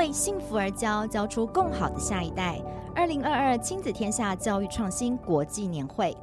[0.00, 2.58] 为幸福而教，教出更好的下一代。
[2.94, 6.16] 二零二二亲子天下教育创新国际年会。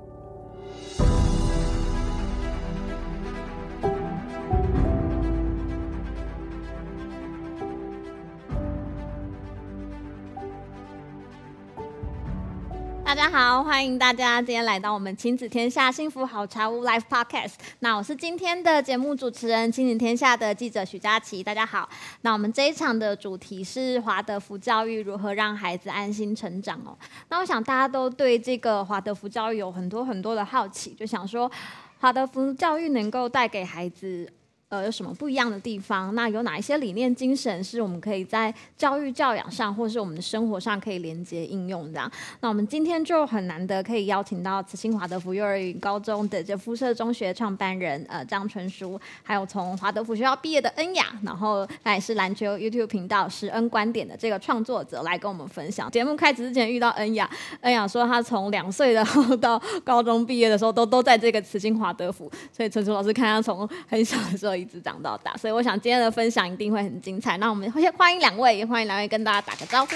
[13.18, 17.54] 大家好，欢迎大家今天来到我们亲子天下幸福好茶屋 Live Podcast。
[17.80, 21.44] 那我是今天的节目主持人，亲子天下的记者许佳琪。
[21.44, 21.90] 大家好，
[22.22, 26.96] 那我们这一场的主题是华德福教育如何让孩子安心成长哦。
[27.30, 31.52] 那我想大家都对这个华德福教育有很多很多的好奇，就想说
[31.98, 34.32] 华德福教育能够带给孩子。
[34.70, 36.14] 呃，有什么不一样的地方？
[36.14, 42.12] 那有哪一些理念精神是我们可以在教育教养上，或是我们的生活上可以连接应用的？
[42.42, 55.90] 那我们今天就很难得可以邀请到慈心华德福幼儿园高中的这肤色中学创办人呃张纯书，还有从华德福学校毕业的恩雅，然后他也是篮球 YouTube 频道拾恩观点的这个创作者来跟我们分享。
[55.90, 57.30] 节目开始之前遇到恩雅，
[57.62, 64.57] 恩雅说他从两岁然后到高中毕业的时候都都在这个慈心华德福，所以纯书老师看他从很小的时候。
[64.58, 67.38] 一直长到大，所以我想今天的分享一定会很精彩。
[67.38, 69.96] 那我们先欢迎两位，也欢迎两位跟大家打个招呼。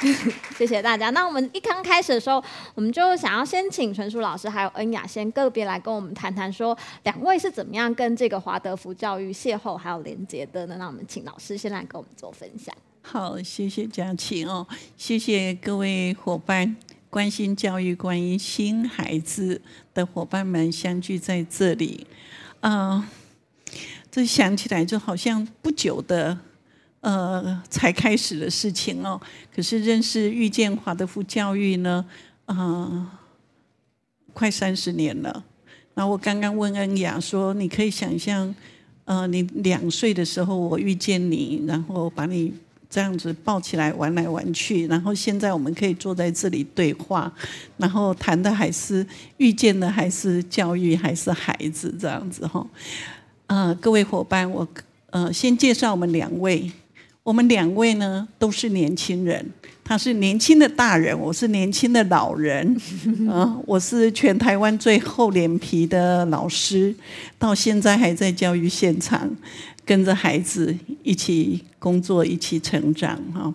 [0.56, 1.10] 谢谢大家。
[1.10, 2.42] 那我们一刚开始的时候，
[2.74, 10.76] 我们就想要先请纯书老师还有恩雅先个别来跟我们谈谈，说两位是怎么样跟这个华德福教育邂逅还有连接的呢？
[10.78, 12.74] 那我们请老师先来跟我们做分享。
[13.02, 14.66] 好，谢谢佳琪哦，
[14.96, 16.76] 谢谢各位伙伴。
[17.10, 19.60] 关心教育、关心孩子
[19.92, 22.06] 的伙伴们相聚在这里，
[22.60, 23.04] 呃，
[24.10, 26.38] 这想起来就好像不久的，
[27.00, 29.20] 呃，才开始的事情哦。
[29.54, 32.04] 可是认识、遇见华德福教育呢，
[32.46, 33.20] 啊、
[34.32, 35.44] 快三十年了。
[35.94, 38.54] 那我刚刚问恩雅说：“你可以想象，
[39.04, 42.54] 呃，你两岁的时候我遇见你，然后把你。”
[42.90, 47.32] 这样子抱起来玩来玩去，然后现在我们可以坐在这里对话，
[47.76, 49.06] 然后谈的还是
[49.36, 52.66] 遇见的还是教育还是孩子这样子哈。
[53.46, 54.66] 呃，各位伙伴，我
[55.10, 56.68] 呃先介绍我们两位，
[57.22, 59.44] 我们两位呢都是年轻人，
[59.84, 62.76] 他是年轻的大人，我是年轻的老人，
[63.30, 66.92] 啊、 我是全台湾最厚脸皮的老师，
[67.38, 69.30] 到现在还在教育现场。
[69.90, 73.52] 跟着孩子一起工作，一起成长哈。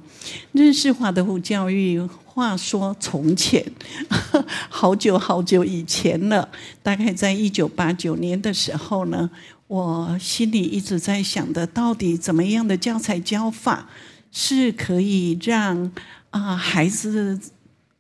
[0.52, 3.64] 认识华德福教育，话说从前，
[4.68, 6.50] 好久好久以前了，
[6.84, 9.30] 大概在一九八九年的时候呢，
[9.68, 13.88] 我心里一直在想的，到底怎么样的教材教法
[14.30, 15.90] 是可以让
[16.32, 17.40] 啊孩子，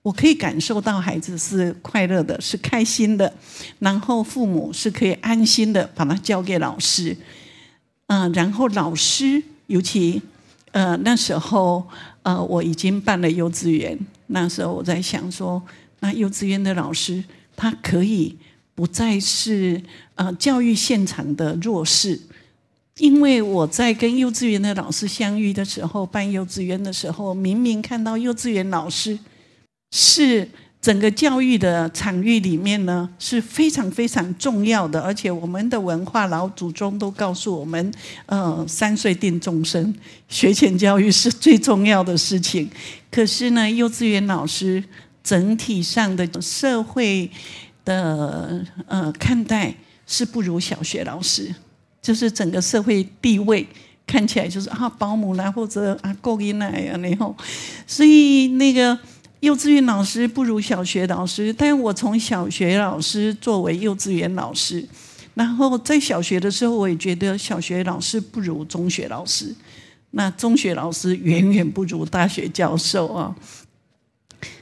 [0.02, 3.34] 我可以感受到孩子是快乐的，是开心的，
[3.80, 7.16] 然后父母是可以安心的把它交给老师。
[8.08, 10.22] 嗯、然后老师，尤其，
[10.72, 11.88] 呃，那时候，
[12.24, 13.98] 呃，我已经办了幼稚园。
[14.28, 15.62] 那时候我在想说，
[16.02, 17.24] 那幼稚园的老师，
[17.56, 18.38] 他可以
[18.76, 19.82] 不再是
[20.16, 22.20] 呃教育现场的弱势，
[22.98, 29.18] 因为我在跟幼稚园的老师相遇的时候，办幼稚园的时候，明明看到幼稚园老师
[29.92, 30.50] 是。
[30.86, 37.92] 整个教育的场域里面呢，是非常非常重要的，而且我们的文化老祖宗都告诉我们，
[38.28, 39.92] 呃，三岁定终身，
[40.30, 42.70] 学前教育是最重要的事情。
[43.10, 44.84] 可是呢，幼稚园老师
[45.24, 47.32] 整体上的社会
[47.84, 49.74] 的呃看待
[50.06, 51.52] 是不如小学老师，
[52.00, 53.66] 就是整个社会地位
[54.06, 57.36] 看起来就是啊保姆啦或者啊顾婴啦呀然后，
[57.88, 58.96] 所以那个。
[59.46, 64.84] 幼稚园老师不如小学老师，但我从小学老师作为幼稚园老师，
[65.36, 69.54] 然后在小学的时候，我也觉得小学老师不如中学老师，
[70.10, 73.36] 那中学老师远远不如大学教授啊。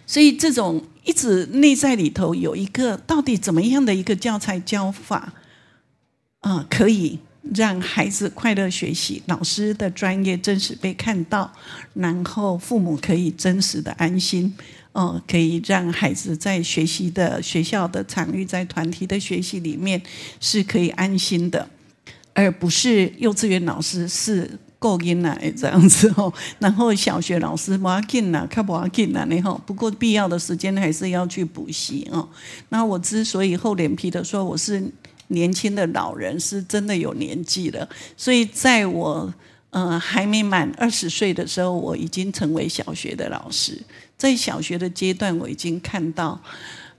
[0.05, 5.31] 所以这种一直内在里头有一个到底怎么样的一个教材教法
[6.41, 7.19] 啊，可以。
[7.53, 11.51] 让孩子快乐学习，老师的专业真实被看到，
[11.93, 14.55] 然后父母可以真实的安心，
[14.93, 20.01] 哦，可以让孩子在学习的学校的场域，在团体的学习里面
[20.39, 21.67] 是可以安心的，
[22.33, 24.49] 而不是幼稚园老师是
[24.79, 32.27] 够硬来这样子 哦，然后小学老师不要紧了，看不要紧了，然后不过必要的时间还是要去补习哦。
[32.69, 34.89] 那我之所以厚脸皮的说我是。
[35.33, 39.33] 年轻的老人是真的有年纪了，所以在我
[39.71, 43.77] 呃还没满二十岁的时候，我已经成为小学的老师。
[44.15, 46.39] 在小学的阶段，我已经看到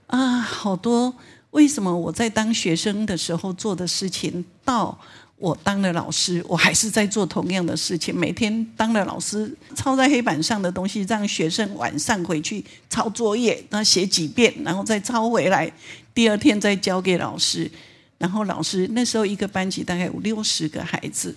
[0.05, 1.11] 啊，好多
[1.51, 4.95] 为什么我在当学生的时候做的事情，到
[5.37, 15.71] 我当了老师，我还是在做同样的事情，每天当了老师，抄在黑板上的东西，让学生晚上回去抄作业，那写几遍，然后再抄回来，
[16.13, 17.71] 第二天再交给老师。
[18.17, 21.35] 然后老师那时候一个班级大概五六十个孩子，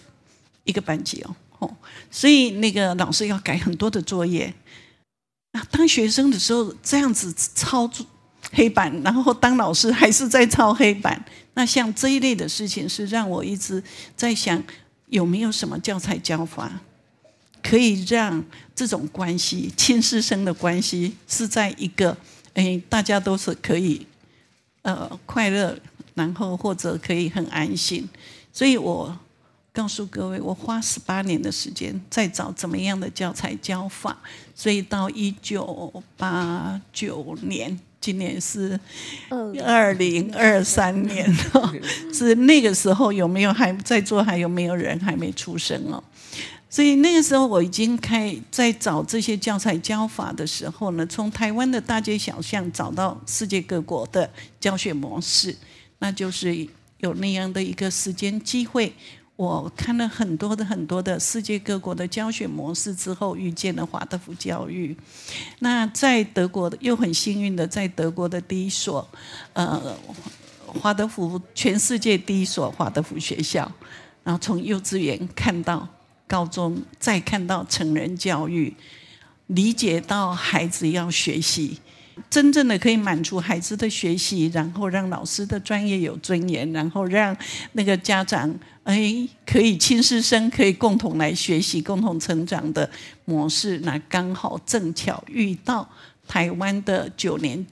[0.65, 1.77] 一个班级哦，哦，
[2.11, 4.53] 所以那个老师要改很多的作业。
[5.53, 7.91] 啊，当学生的时候这样子抄
[8.53, 11.25] 黑板，然后当老师还是在抄黑板。
[11.55, 13.83] 那像这一类的事情，是让我一直
[14.15, 14.63] 在想，
[15.07, 16.81] 有没有什么教材教法，
[17.63, 18.45] 可以让
[18.77, 22.17] 这种关系，亲师生的关系，是在一个
[22.55, 24.07] 哎，大家都是可以
[24.83, 25.77] 呃快乐，
[26.19, 28.07] 然后或者可以很安心。
[28.53, 29.17] 所以我
[29.73, 34.19] 告诉各位，我花十八年的时间在找怎么样的教材教法，
[34.55, 37.81] 所以到一九八九年。
[38.01, 38.79] 今年是
[39.65, 41.75] 二零二三年哦，
[42.15, 44.23] 是那个时候有没有还在座？
[44.23, 46.03] 还有没有人还没出生哦？
[46.71, 54.31] 所以那个时候我已经开在找这些教材教法的时候呢，从台湾的大街小巷找到世界各国的
[54.61, 55.55] 教学模式，
[55.99, 56.67] 那就是
[56.99, 58.93] 有那样的一个时间机会。
[59.37, 64.97] 我看了很多的很多的世界各国的教学模式之后，遇见了华德福教育。
[65.61, 69.09] 那在德国的又很幸运的，在德国的第一所，
[69.53, 69.97] 呃，
[70.67, 73.71] 华德福全世界第一所华德福学校。
[74.25, 75.87] 然后从幼稚园看到
[76.27, 78.75] 高中，再看到成人教育，
[79.47, 81.79] 理解到孩子要学习。
[82.31, 87.37] 真正的可以满足孩子的学习，然后让老师的专业有尊严，然后让
[87.73, 88.55] 那个家长
[88.85, 92.89] 哎可以亲师生可以共同来学习、共同成长的
[93.25, 95.89] 模式，那刚好正巧遇到
[96.27, 97.67] 台湾的九年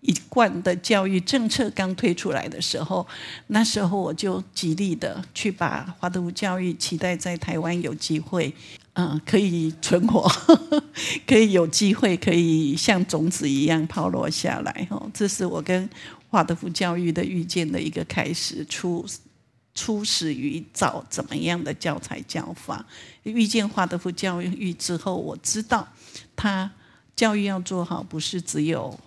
[0.00, 3.06] 一贯的教育政策刚推出来的时候，
[3.48, 8.54] 那时候我就极力的去把华德福教育期待在台湾有机会。
[9.00, 10.28] 嗯，可以存活，
[11.24, 14.88] 可以有机会，可以像种子一样抛落下来。
[14.90, 15.88] 哦，这是我跟
[16.28, 19.06] 华德福教育的遇见的一个开始，初
[19.72, 22.84] 初始于找怎么样的教材教法。
[23.22, 25.86] 遇见华德福教育之后，我知道
[26.34, 26.68] 他
[27.14, 28.98] 教育要做好，不是只有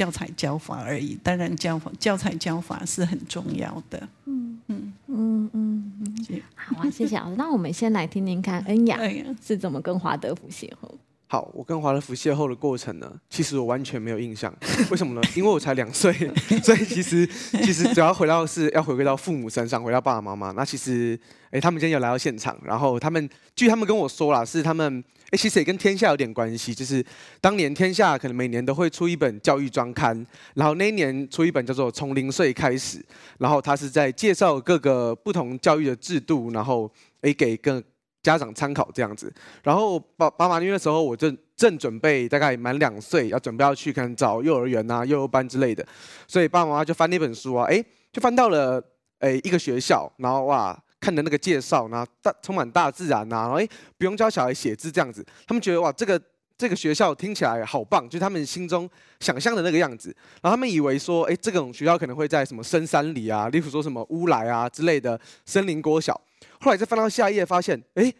[0.00, 1.14] 教材教法而已。
[1.22, 4.08] 当然，教法教材教法是很重要的。
[4.24, 6.42] 嗯嗯嗯嗯。
[6.54, 7.36] 好啊，谢谢老师。
[7.36, 8.98] 那我们先来听听看，恩雅
[9.44, 10.90] 是怎么跟华德福邂逅。
[11.32, 14.52] 好，我跟华德福邂逅的过程呢，其实我完全没有印象。
[14.90, 15.22] 为什么呢？
[15.36, 16.12] 因为我才两岁，
[16.60, 17.24] 所以其实
[17.62, 20.50] 其实主要回到是要回归到父母身上，回到爸爸妈妈。
[20.50, 21.16] 那其实，
[21.52, 25.04] 哎，他们今天有来到现场，然后他们据他们跟我说啦，是他们。
[25.30, 27.06] 哎，其实也跟天下有点关系，就是
[27.40, 32.98] 当年天下可能每年都会出一本教育专刊，然后那一年出一本叫做《从零岁开始》，
[33.38, 36.90] 然后他是在介绍各个不同教育的制度，然后
[37.20, 37.80] 诶给各
[38.22, 39.32] 家长参考这样子。
[39.62, 45.86] 然后爸爸妈因为那时候我正正准备大概满两岁，要准备要去可能找幼儿园啊、幼儿班之类的，
[46.26, 48.82] 所以爸爸妈妈就翻那本书啊，哎，就翻到了
[49.20, 50.78] 诶一个学校，然后哇。
[51.02, 56.20] 看的那个介绍，然后大充满大自然呐，然后哎不用教小孩写字这样子，他们觉得哇这个
[56.58, 58.86] 这个学校听起来好棒，就他们心中
[59.18, 60.14] 想象的那个样子。
[60.42, 66.20] 然后他们以为说哎这种学校可能会在什么深山里啊，例如说什么乌来啊之类的森林国小。
[66.60, 68.12] 后来再翻到下一页发现，哎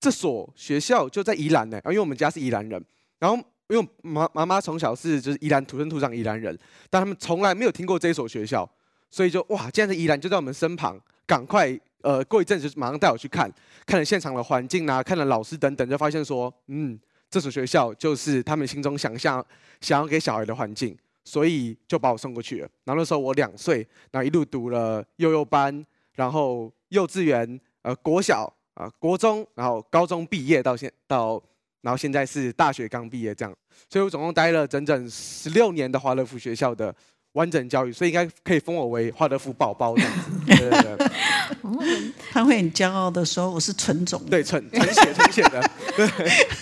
[0.00, 2.84] 这所学校就在宜兰呢，因为我们家是宜兰人，
[3.18, 3.36] 然后
[3.68, 6.58] 因为妈妈妈从小是就是宜兰土生土长宜兰人，
[6.90, 8.68] 但他们从来没有听过这所学校，
[9.10, 11.78] 所以就哇既然是宜兰就在我们身旁，赶快。
[12.02, 13.48] 呃，过一阵子就马上带我去看，
[13.86, 16.98] 看了现场的环境啊，看了老师等等，就发现说，嗯，
[17.30, 19.46] 这所学校就是他们心中想象
[19.80, 22.68] 想要给小孩的环境，所以就把我送过去了。
[22.82, 25.86] 然后那时候我两岁，然后一路读了幼幼班，
[26.16, 28.44] 然后幼稚园，呃，国小
[28.74, 31.42] 啊，呃，国中，然后高中毕业到现到，
[31.80, 33.52] 然后现在是大学刚毕业这样，
[33.90, 36.94] 所以我总共待了整整十六年的华德福学校的。
[37.32, 40.30] 完整教育，所以应该可以封我为华德福宝宝这样子。
[40.44, 41.08] 对对对，
[42.32, 45.70] 他会很骄傲的说：“我是纯种。”对，纯 纯血纯血的。
[45.96, 46.08] 对。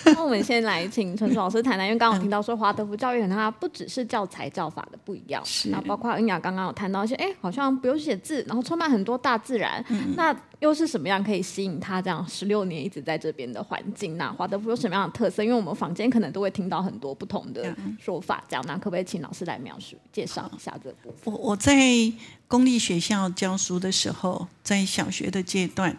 [0.13, 9.83] 那我们先来请纯纯老师谈谈，因为刚刚我听到说华德福教育，它不只是教材教法的不一样，是那包括恩雅刚刚有谈到一些，哎，好像不用写字，然后充满很多大自然。
[9.89, 14.17] 嗯、那又是什么样可以吸引他这样十六年一直在这边的环境？
[14.17, 15.43] 那华德福有什么样的特色？
[15.43, 20.59] 因为我们坊间可能都会听到很多不同的说法，这样，那可不可以请老师来描述介绍一？
[20.59, 21.73] 下这部分，我我在
[22.51, 25.97] 公立学校教书的时候，在小学的阶段，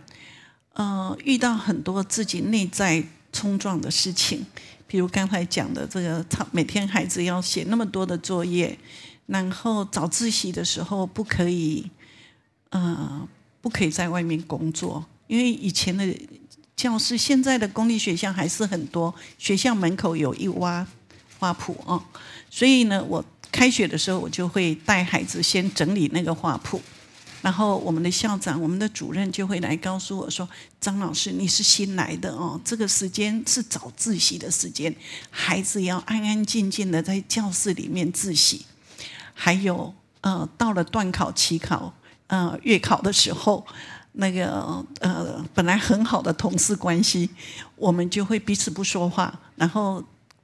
[0.74, 4.44] 呃，遇到很多自己内在冲撞的事情，
[4.86, 8.78] 比如刚才讲的这个，每天孩子要写那么多的作业，
[9.24, 11.90] 然后早自习的时候不可以，
[12.68, 13.26] 呃，
[13.62, 16.06] 不可以在外面工作，因为以前的
[16.76, 20.86] 教室，现在的公立学校还是很多，学校门口有一挖
[21.38, 22.04] 花圃哦，
[22.50, 26.80] 所以呢，我开学的时候，我就会带孩子先整理那个花圃。
[27.42, 30.48] 然后我们的校长、我们的主任就会来告诉我说
[30.80, 34.94] ：“张老师，你是新来的哦，这个时间是早自习的时间，
[35.28, 38.64] 孩子要安安静静的在教室里面自习。
[39.34, 41.92] 还有，呃，到了段考、期考、
[42.28, 43.66] 呃，月考的时候，
[44.12, 47.28] 那个呃，本来很好的同事关系，
[47.74, 50.02] 我们就会彼此不说话，然后。”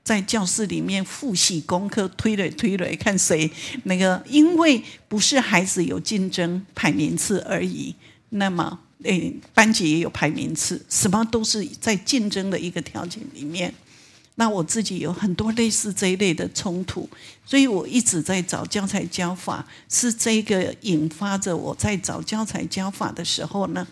[0.08, 3.50] 在教室里面复习功课，推来推来，看谁
[3.84, 7.94] 那个，因为不是孩子有竞争排名次而已，
[8.30, 13.74] 那么诶，班级也有排名次，什么都是在竞争的一个条件里面。
[14.36, 17.06] 那我自己有很多类似这一类的冲突，
[17.44, 23.86] 所以我一直在找教材教法，是这个引发着我在找教材教法的时候呢，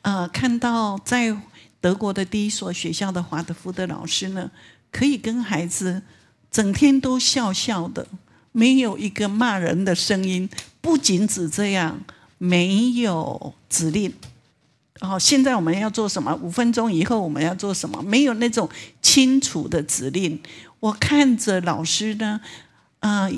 [0.00, 1.36] 呃，看到在
[1.78, 4.50] 德国的第一所学校的华德福的老师呢。
[4.90, 6.02] 可以跟孩子
[6.50, 8.06] 整天都笑笑的，
[8.52, 10.48] 没有一个骂人的声音。
[10.80, 12.00] 不仅只这样，
[12.38, 14.12] 没有指令。
[15.00, 16.34] 哦，现在我们要做什么？
[16.42, 18.02] 五分钟以后我们要做什么？
[18.02, 18.68] 没有那种
[19.02, 20.40] 清楚的指令。
[20.80, 22.40] 我看着老师呢，
[23.00, 23.28] 啊、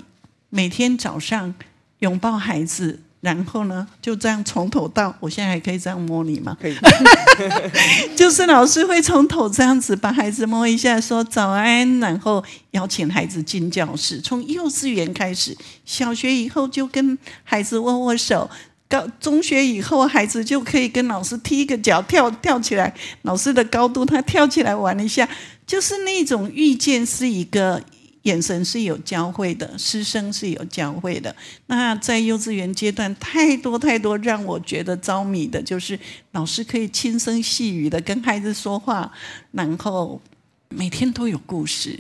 [0.49, 1.55] 每天早上
[1.99, 3.01] 拥抱孩子。
[3.21, 6.57] 然后呢，就这样从头到，我现在还可以这样摸你吗？
[6.59, 6.75] 可以。
[8.17, 14.19] 就是老师会从头这样子把孩子摸一下，说早安，然后邀请孩子进教室。
[14.21, 18.49] 从幼稚园开始，小学以后就跟孩子握握手，
[18.89, 25.29] 高中学以后孩子就可以跟老师踢一个脚，跳跳起来，老师的高度他跳起来玩一下，
[25.67, 27.83] 就是那种遇见是一个。
[28.23, 31.35] 眼神是有教会的，师生是有教会的。
[31.67, 35.99] 那在幼稚园阶段，太多太多让我觉得着迷的，就是
[36.33, 39.11] 老师可以轻声细语的跟孩子说话，
[39.53, 40.21] 然后
[40.69, 41.99] 每天都有故事。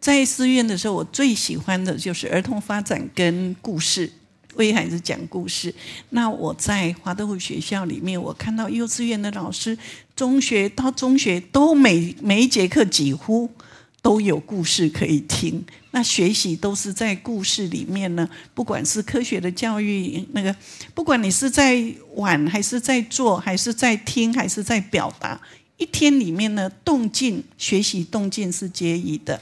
[0.00, 4.10] 在寺院的时候，我最喜欢的就是儿童发展跟故事，
[4.56, 5.72] 为孩子讲故事。
[6.10, 9.78] 那我在华德福学校里面，我看到幼稚园的老师，
[10.16, 13.48] 中学到中学都每每一节课几乎。
[14.06, 18.28] 都有故事可以听，那学习都是在故事里面呢。
[18.54, 20.54] 不管是科学的教育，那个
[20.94, 21.84] 不管你是在
[22.14, 25.40] 玩还是在做，还是在听还是在表达，
[25.76, 29.40] 一天里面呢，动静学习动静是皆宜的。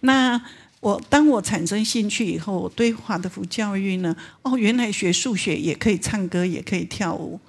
[0.00, 0.38] 那
[0.80, 7.40] 我当我产生兴趣以后，我对华德福教育呢，哦，原来学数学也可以唱歌，也可以跳舞。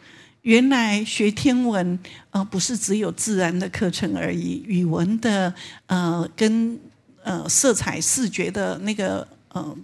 [0.48, 2.00] 原来学天文，
[2.30, 5.54] 呃，不是只有自然的课程而已，语文的，
[5.88, 6.80] 呃，跟
[7.22, 9.78] 呃色彩视觉的那个，呃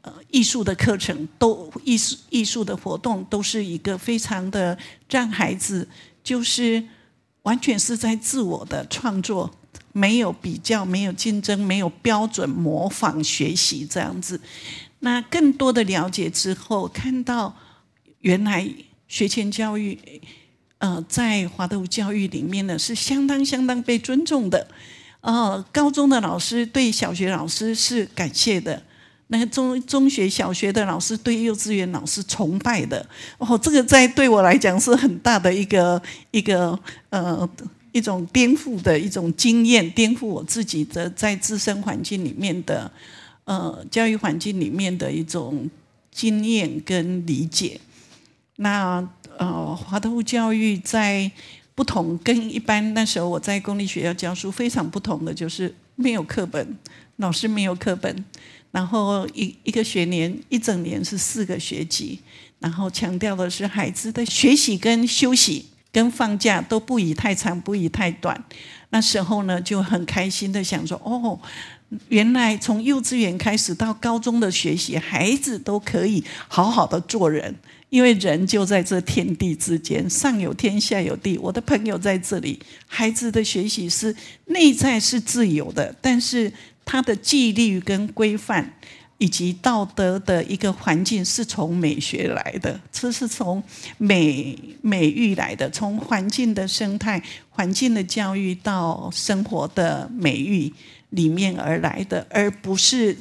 [0.00, 4.78] 呃艺术的课程，都艺术艺术的活动，都是一个非常的
[5.10, 5.86] 让孩子
[6.24, 6.82] 就是
[7.42, 9.50] 完全是在自我的创作，
[9.92, 14.40] 没有比较，没有竞争，没有标准模仿学习这样子。
[15.00, 17.54] 那更多的了解之后，看到
[18.20, 18.66] 原来。
[19.12, 19.98] 学前教育，
[20.78, 24.66] 呃，在华德福教育里面呢，是相当相当被尊重的。
[25.20, 28.82] 呃，高中的老师对小学老师是感谢的，
[29.26, 33.06] 那个中中学、小学的老师对幼稚园老师崇拜的。
[33.36, 36.00] 哦，这个在对我来讲是很大的一个
[36.30, 36.76] 一个
[37.10, 37.46] 呃
[37.92, 42.90] 一种颠覆的一种经验，颠覆我自己的在自身环境里面的
[43.44, 45.68] 呃教育环境里面的一种
[46.10, 47.78] 经验跟理解。
[48.56, 49.06] 那
[49.38, 51.30] 呃，华德福教育在
[51.74, 56.76] 不同跟一般那时候我在公立学校教书非常不同的，就是没有课本，
[57.16, 58.24] 老师没有课本，
[58.70, 62.20] 然后一一个学年一整年是四个学期，
[62.58, 68.44] 然后强调的是孩子的学习跟休息跟放假都不宜太长，不宜太短。
[68.90, 71.40] 那时候呢，就很开心的想说，哦，
[72.08, 77.56] 原来从幼稚园开始到高中的学习，孩子都可以好好的做人。
[77.92, 81.36] 因为人就在这天地之间，上有天，下有地。
[81.36, 86.50] 我的朋友在这里，孩子的学习是内在是自由的，但是
[86.86, 88.78] 他的纪律跟规范
[89.18, 93.62] 以及道德的一个环境是从美学来的，这是从
[93.98, 100.72] 美美育来的，从环境的生态、环境的教育到生活的美育
[101.10, 103.14] 里面而来的，而不是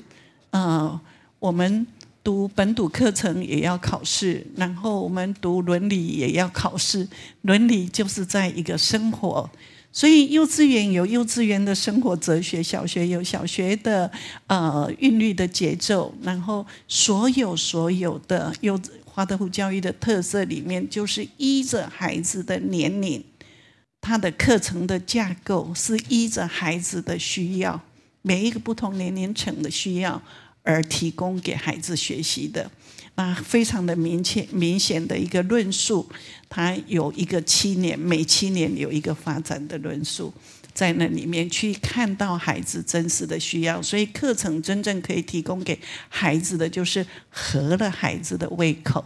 [0.51, 0.97] 呃
[1.39, 1.85] 我们。
[2.23, 7.07] 读本土课程也要考试，然后我们读伦理也要考试。
[7.41, 9.49] 伦理就是在一个生活，
[9.91, 14.11] 所以幼稚园有幼稚园的生活哲学，小学有小学的
[14.47, 23.23] 呃韵律的节奏，然后所有所有的幼华德福教育的特色里面，就是依着孩子的年龄，
[23.99, 27.81] 他的课程的架构是依着孩子的需要，
[28.21, 30.21] 每一个不同年龄层的需要
[30.63, 32.69] 而提供给孩子学习的。
[33.15, 36.09] 那非常的明确、明显的一个论述，
[36.49, 40.33] 它有一个七年，每七年有一个发展的论述。
[40.73, 45.77] 在那里面去看到孩子真实的需要，所以课程真正可以提供给
[46.07, 49.03] 孩子的，就是合了孩子的胃口。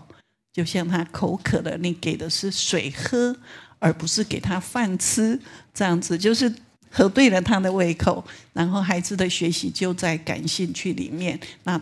[0.53, 3.35] 就像他口渴了，你给的是水喝，
[3.79, 5.39] 而不是给他饭吃，
[5.73, 6.53] 这样子就是
[6.95, 8.23] 合对了他的胃口。
[8.53, 11.79] 然后孩子的学习就在感兴趣里面，那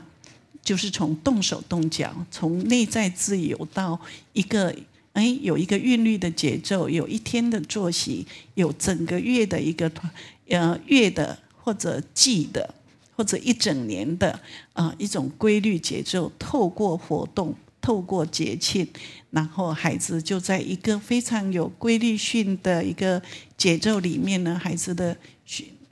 [0.64, 4.00] 就是从动手动脚，从内在自由到
[4.34, 4.76] 一个。
[5.14, 9.92] 哎，有一个韵律的节奏，有一天的作息，有整个月的一个，
[10.48, 12.74] 呃，月的或者季的，
[13.16, 14.40] 或者一整年的
[14.74, 16.32] 啊、一种规律节奏。
[16.40, 17.54] 透过活动，
[17.84, 18.88] 透过节庆，
[19.30, 23.22] 然后孩子就在一个非常有规律性的一个
[23.56, 25.16] 节奏里面呢，孩子的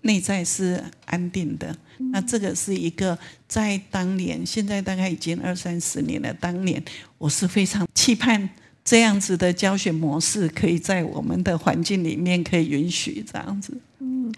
[0.03, 1.75] 内在是安定的。
[2.13, 6.33] 那这个是一个在当年，现在大概已经二三十年了。
[6.36, 6.81] 当年
[7.17, 8.50] 我是非常期盼。
[8.83, 13.77] 这样子的教学模式，可以在我们的环境里面可以允许这样子。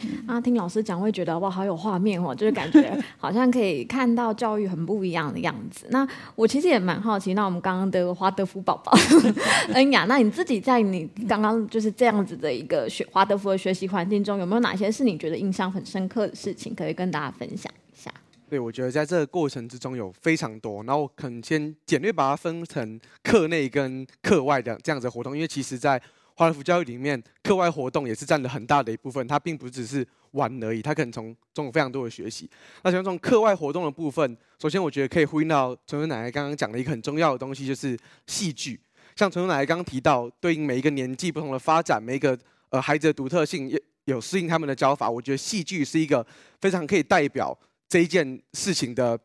[0.01, 5.85] 嗯，啊，听老师讲会觉得哇，好有画面哦， 就是感觉好像可以看到教育很不一样的样子。
[5.89, 8.91] 那我其实也蛮好奇，那我们刚刚的华德福宝宝
[9.73, 18.11] 恩雅，那你自己在你刚刚就是这样子的一个学华德福的学习环境中，有没有哪些是你觉得印象很深刻的事情，可以跟大家分享一下？
[18.49, 25.99] 对，我觉得在这个过程之中有非常多，然后我可能先简略把它分成课内跟课外的这样子的活动，因为其实，在
[26.35, 32.49] 华德福教育里面，课外活动也是占了很大的一部分，它并不只是玩而已，它可能从中有非常多的学习。
[32.83, 37.97] 那像这种课外活动的部分，首先我觉得可以呼应到纯纯奶奶刚刚讲的一个很重要的东西，就是
[38.27, 38.79] 戏剧。
[39.15, 42.37] 像纯纯奶奶刚刚提到，对应每一个年纪不同的发展，每一个
[42.69, 45.09] 呃孩子的独特性，也有适应他们的教法。
[45.09, 46.25] 我觉得戏剧是一个
[46.59, 47.57] 非常可以代表。
[47.89, 49.19] 这一件事情的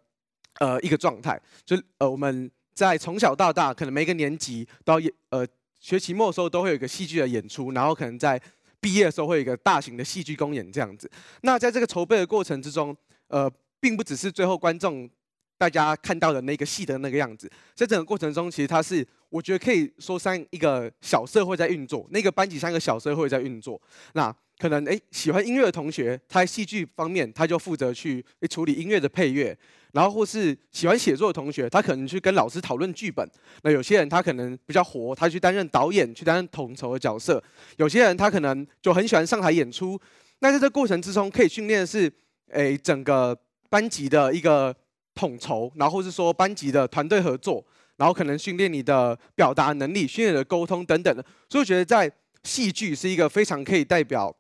[0.58, 5.46] 呃一个状态，就呃我们在从小到大，可能每一个年级都要呃
[5.80, 8.40] 学期末的时候都会有一个戏剧的演出，然后可能在
[8.80, 11.10] 毕业的时候会有一个大型的戏剧公演这样子。
[11.42, 12.96] 那在这个筹备的过程之中，
[13.28, 15.08] 呃，并不只是最后观众
[15.56, 23.80] 大家看到的那个戏的那个样子，在整个过程中，其实它是我觉得可以说像一个小社会在运作，那个班级像一个小社会在运作。
[24.14, 29.56] 那可能诶，喜欢音乐的同学，他在戏剧方面他就负责去处理音乐的配乐，
[29.92, 33.28] 然后或是喜欢写作的同学，他可能去跟老师讨论剧本。
[33.62, 37.42] 那有些人他可能比较活，他去担任导演，去担任统筹的角色。
[37.76, 40.00] 有些人他可能就很喜欢上台演出。
[40.40, 42.12] 那在这过程之中，可以训练的是
[42.50, 43.38] 诶整个
[43.70, 44.74] 班级的一个
[45.14, 47.64] 统筹，然后或是说班级的团队合作，
[47.98, 51.22] 然后可能训练你的表达能力，训练你的沟通等等的。
[51.50, 52.10] 所以我觉得在
[52.44, 54.34] 戏剧是一个非常可以代表。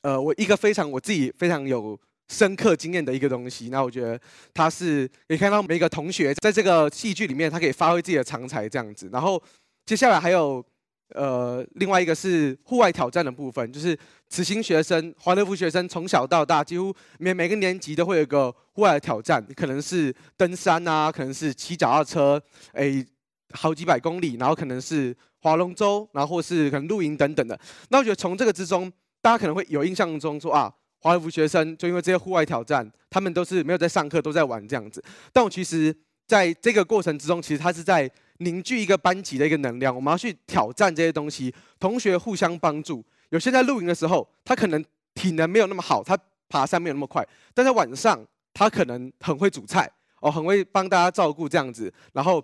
[0.00, 4.20] 呃，我一个非常我自己非常有深刻经验的一个东西，那我觉得
[4.52, 9.08] 它是可以看到每一个同学在这个戏剧里面，他可以发挥自己的长才这样子。
[9.10, 9.42] 然后
[9.86, 10.62] 接下来还有
[11.10, 23.04] 呃另外一个是户外挑战的部分，就是慈心学生、华德福学生从小到大几乎每每个年级都会有一个户外的挑战，可能是登山啊，可能是骑脚踏车，诶
[23.52, 27.58] 好几百公里，然后可能是划龙舟，然后或是可能露营等等的。
[27.90, 28.92] 那我觉得从这个之中。
[29.24, 35.02] 大家可能会有印象中说啊，华德福学生就因为这些户外挑战，他们都是没有在上课，都在玩这样子。
[35.32, 38.06] 但我其实在这个过程之中，其实他是在
[38.38, 39.94] 凝聚一个班级的一个能量。
[39.94, 43.04] 我们要去挑战这些东西，同学互相帮助。
[43.30, 46.18] 有些在露营的时候，他可能体能没有那么好，他
[46.48, 48.18] 爬山没有那么快，但在晚上
[48.52, 51.92] 他可能很会煮菜哦，很会帮大家照顾这样子。
[52.12, 52.42] 然后，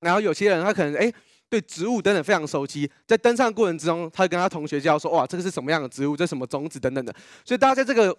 [0.00, 1.12] 然后有些人他可能哎。
[1.52, 6.16] 对植物等等非常熟悉，在登山的过程之中，他跟他同学就要说：“哇，这个是什么样的植物？
[6.16, 7.14] 这什么种子等等的。”
[7.44, 8.10] 所以大家在这个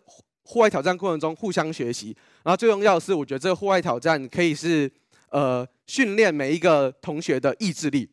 [0.44, 2.16] 户外挑战过程中互相学习。
[2.44, 4.88] 然后最重要的是，我觉得这个户外挑战可以是
[5.30, 8.10] 呃训练每一个同学的意志力。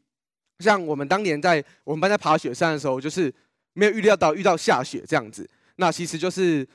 [0.58, 3.32] 像我们当年在我们班在爬雪山的时候，就是
[3.72, 5.48] 没有预料到遇到下雪这样子。
[5.76, 6.66] 那其实就是。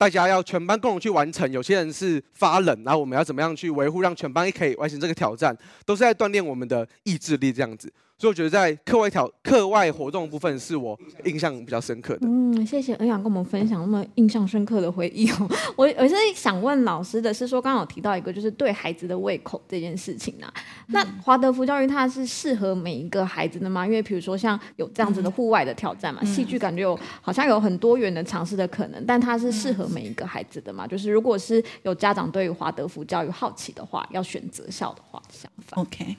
[0.00, 5.52] 大家要全班共同去完成，有些人是发冷，然后我们要怎么样去维护，让全班也可以完成这个挑战，
[5.84, 7.92] 都是在锻炼我们的意志力这样子。
[8.20, 12.26] 所以我觉得在课外挑课外活动部分是我印象比较深刻的。
[12.26, 15.48] 嗯，谢谢恩雅跟我们分享那么印象深刻的回忆哦。
[15.76, 20.52] 我我是想问老师的是说，刚刚有提到一个就是对孩子的胃口这件事情啊。
[20.88, 23.86] 那华德福教育它是适合每一个孩子的吗？
[23.86, 30.84] 因为比如说像有这样子的户外的挑战嘛，戏剧感觉有好像有很多元的尝试的可能，但它是适合每一个孩子的嘛？
[30.84, 35.80] 就是如果是有家长对于华德福教育好奇的话，要选择校的话，想法。
[35.80, 36.16] OK。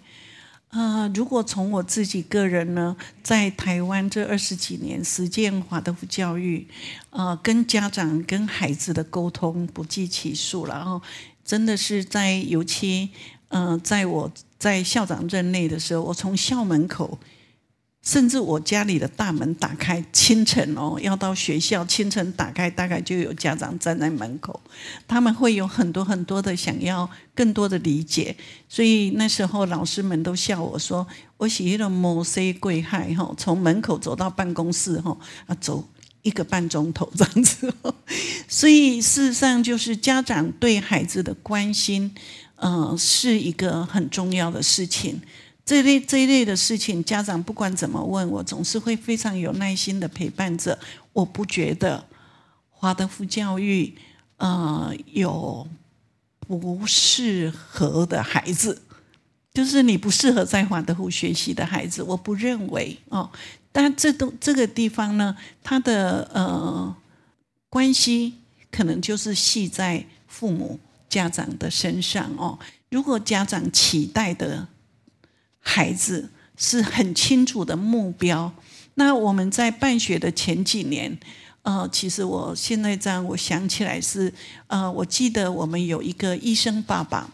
[0.69, 6.67] 啊、呃，如果从我自己个人呢，在台湾这二十几年实践华德福教育，
[7.09, 11.01] 呃，跟家长跟孩子的沟通不计其数了，然后
[11.43, 13.09] 真的是在尤其，
[13.47, 17.17] 呃，在我在校长任内的时候，我从校门口。
[18.09, 24.59] 甚至我家里的大门打开，清晨哦，要到学校，清晨打开，大概就有家长站在门口，
[25.07, 28.35] 他们会有很多很多的想要更多的理解，
[28.67, 31.05] 所以那时候老师们都笑我说，
[31.37, 35.87] 我是一个摩西贵海哈，从门口走到办公室哈，啊，走
[36.23, 37.71] 一个半钟头这样子，
[38.49, 42.11] 所以事实上就是家长对孩子的关心，
[42.55, 45.21] 呃，是一个很重要的事情。
[45.69, 50.79] 这类这一类的事情，家长不管怎么问我，总是会非常有耐心的陪伴着。
[51.13, 52.03] 我不觉得
[52.71, 53.93] 华德福教育，
[54.37, 55.67] 呃，有
[56.47, 58.81] 不适合的孩子，
[59.53, 63.29] 就是你不适合在华德福学习的孩子，我不认为哦。
[63.71, 66.95] 但这都这个地方呢，他的呃
[67.69, 68.33] 关系
[68.71, 72.57] 可能就是系在父母家长的身上哦。
[72.89, 74.67] 如果家长期待的。
[75.69, 76.27] 孩子
[76.57, 78.51] 是很清楚的目标。
[78.95, 81.15] 那我们在办学的前几年，
[81.61, 84.33] 呃，其实我现在这样，我想起来是，
[84.65, 87.29] 呃，我记得我们有一个医生爸爸，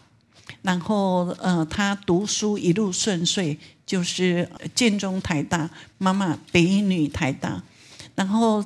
[0.60, 7.62] 然后呃，他读书一路顺遂，就是建中台大，妈妈北女台大，
[8.14, 8.62] 然后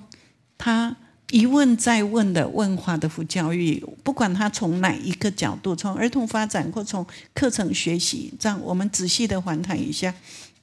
[0.58, 0.96] 他。
[1.30, 10.12] 一问再问的问华德福教育，不管他从哪一个角度，从儿童发展或从课程学习，这样我们仔细的环谈一下。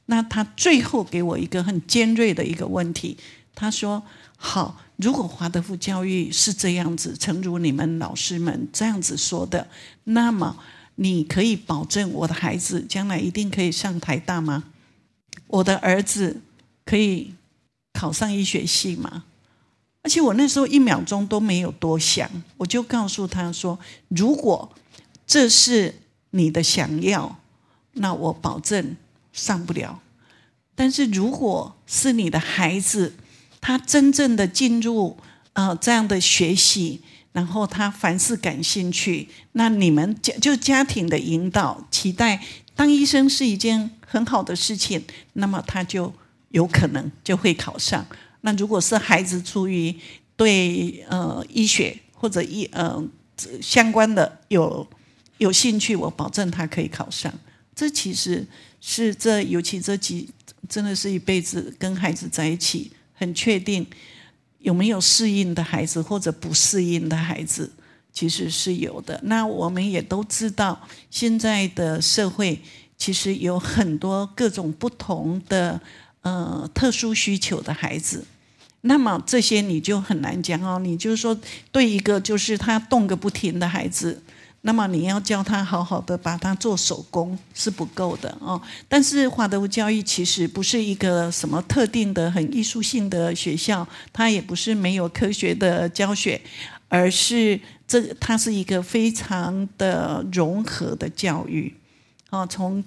[0.08, 3.18] 那他最后给我一个很尖锐的一个问题，
[3.56, 4.04] 他说
[4.36, 9.68] ：“好，如果华德福教育是这样子，诚如你们老师们这样子说的，
[10.04, 10.58] 那么
[10.96, 14.66] 你可以保证我的孩子将来一定可以上台大吗？
[15.48, 16.42] 我的儿子
[16.86, 17.34] 可以
[17.94, 19.24] 考上医学系吗？”
[20.08, 24.74] 而且我那时候一秒钟都没有多想，我就告诉他说：“如果
[25.26, 25.94] 这是
[26.30, 27.40] 你的想要，
[27.92, 28.96] 那我保证
[29.34, 30.00] 上不了。
[30.76, 33.16] 但是如果是你的孩子，
[33.60, 35.18] 他真正的进入
[35.52, 37.02] 呃这样的学习，
[37.34, 42.42] 然后他凡事感兴趣，那你们家就家庭的引导，期待
[42.74, 46.14] 当医生是一件很好的事情，那么他就
[46.52, 48.06] 有可能就会考上。”
[48.42, 49.94] 那如果是孩子出于
[50.36, 53.04] 对呃医学或者医呃
[53.62, 54.88] 相关的有
[55.40, 57.34] 有兴趣，我保证他可以考上。
[57.76, 58.46] 这其实
[58.80, 60.30] 是这尤其这几
[60.70, 63.86] 真的是一辈子跟孩子在一起，很确定
[64.60, 67.72] 有没有适应的孩子或者不适应的孩子，
[68.12, 69.20] 其实是有的。
[69.24, 72.60] 那我们也都知道，现在的社会
[72.98, 75.82] 其实有很多各种不同的。
[76.28, 78.26] 呃，特殊需求的孩子，
[78.82, 80.78] 那么这些你就很难讲哦。
[80.78, 81.40] 你就是说，
[81.72, 84.22] 对一个就是他动个不停的孩子，
[84.64, 88.62] 那么你要教他好好的把他做手工是不够的哦。
[88.90, 96.42] 但是华德福教育其实不是一个什么特定的很艺术性的学校，它也不是没有科学的教学，
[96.90, 101.74] 而是这它是一个非常的融合的教育
[102.32, 102.84] 哦，从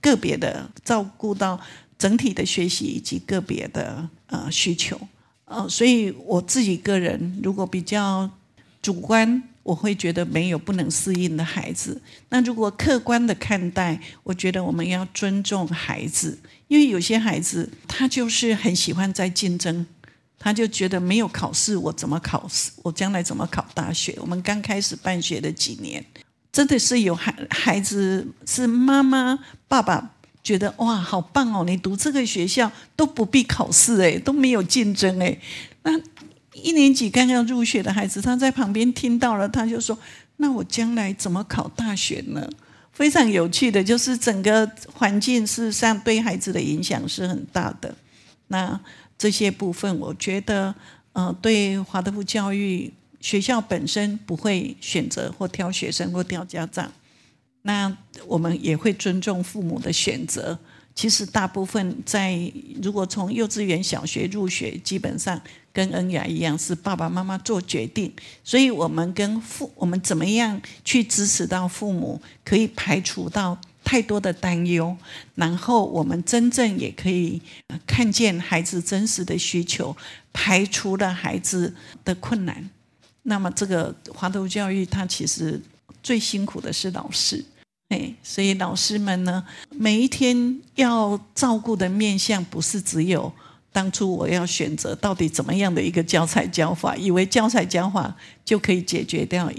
[0.00, 1.60] 个别的照顾到。
[2.00, 4.98] 整体的学习以及个别的呃需求，
[5.44, 8.28] 呃，所以我自己个人如果比较
[8.80, 12.00] 主观，我会觉得没有不能适应的孩子。
[12.30, 19.84] 那如果客观的看待，我觉得我们要尊重孩子，因为有些孩子他就是很喜欢在竞争，
[20.38, 24.16] 他就觉得没有考试我怎么考试，我将来怎么考大学？
[24.22, 26.02] 我们刚开始办学的几年，
[26.50, 30.12] 真的是有孩孩子是妈妈爸爸。
[30.42, 31.64] 觉得哇，好棒哦！
[31.64, 35.38] 你读这个学校都不必考试，哎，都没有竞争，哎。
[35.82, 35.92] 那
[36.52, 39.96] 一年级刚刚入学的孩子，他在旁边听到了，他就说
[40.38, 42.48] ：“那我将来怎么考大学呢？”
[42.92, 47.94] 非常有趣的，就是整个环境事实上对孩子的影响是很大的。
[48.48, 48.78] 那
[49.16, 50.74] 这些部分，我觉得，
[51.12, 56.90] 呃，对华德福教育学校本身不会选择或挑学生或挑家长。
[57.62, 57.94] 那
[58.26, 60.58] 我们也会尊重父母的选择。
[60.94, 65.40] 其实大部分在如果从幼稚园、小学入学，基本上
[65.72, 68.12] 跟恩雅一样，是爸爸妈妈做决定。
[68.42, 74.94] 所以，我们跟父，我们怎么样去支持到父母，可以排除到太多的担忧，
[75.36, 77.40] 然后我们真正也可以
[77.86, 79.96] 看见孩子真实的需求，
[80.32, 82.68] 排除了孩子的困难。
[83.22, 85.60] 那么，这个华图教育，它其实。
[86.02, 87.44] 最辛苦的是老师，
[87.90, 93.32] 哎，所以老师们呢，每一天要照顾的面向不是只有
[93.72, 99.50] 当初我要选择到底怎么样的一个教材教法，以为教材教法就可以解决掉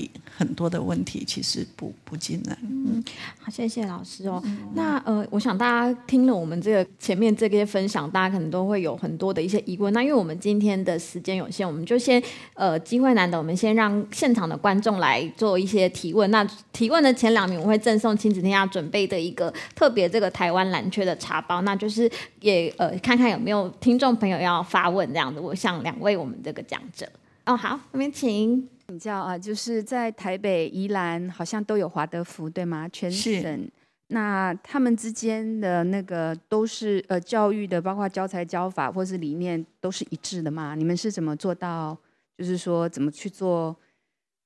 [0.41, 2.58] 很多的问题，其实不不尽然。
[2.63, 3.04] 嗯，
[3.39, 4.41] 好，谢谢老师哦。
[4.43, 9.93] 嗯、那呃，我想大家听了我们这个前面这些分享，大家可能都会有很多的一些疑问。
[9.93, 12.19] 那因为我们今天的时间有限，我们就先
[12.56, 16.32] 呃机会难得，我们先让现场的观众来做一些提问。
[16.32, 21.62] 那提问的前两名，我会赠送亲子天下准备的一个特别这个台湾蓝雀的茶包。
[21.62, 25.39] 那就是也呃看看有没有听众朋友要发问这样子。
[25.39, 27.08] 我向两位我们这个讲者
[27.45, 28.67] 哦，好，那边请。
[28.91, 32.89] 请教啊，就是在台北、宜兰好像都有华德福，对吗？
[32.91, 33.71] 全省
[34.08, 40.75] 那他们之间的那个都是呃教育的，包括教材教法或是理念都是一致的吗？
[40.75, 41.97] 你们是怎么做到？
[42.38, 43.73] 就是说怎么去做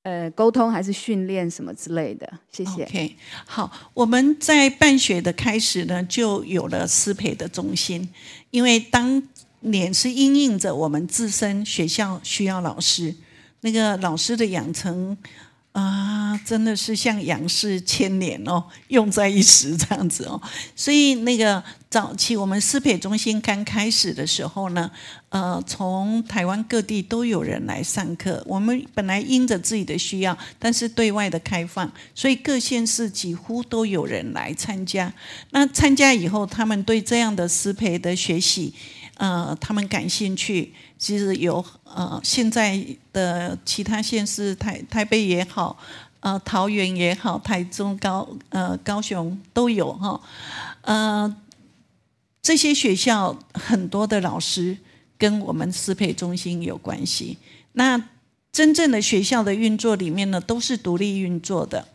[0.04, 2.32] 呃沟通还是训练什么之类的？
[2.52, 2.84] 谢谢。
[2.84, 8.08] OK，好，我们在办学的开始呢，就有了师培的中心，
[8.52, 9.20] 因为当
[9.58, 13.12] 年是因应着我们自身学校需要老师。
[13.66, 15.16] 那个老师的养成
[15.72, 20.40] 啊，真的是像仰视千年哦，用在一时这样子哦。
[20.76, 24.88] 所以那个早期我们师培中心刚开始的时候呢，
[25.30, 28.40] 呃，从台湾各地都有人来上课。
[28.46, 35.12] 我们本来因着自己的需要，但是对外的开放，所以各县市几乎都有人来参加。
[35.50, 38.72] 那参加以后，他们对这样的师培的学习，
[39.16, 40.72] 呃，他们感兴趣。
[40.98, 45.76] 其实有呃，现在的其他县市，台台北也好，
[46.20, 50.18] 呃，桃园也好，台中高呃高雄都有哈，
[50.80, 51.36] 呃，
[52.40, 54.78] 这些学校很多的老师
[55.18, 57.36] 跟我们师培中心有关系。
[57.72, 58.08] 那
[58.50, 61.88] 真正的学校的运作里面呢，都是独立运作的，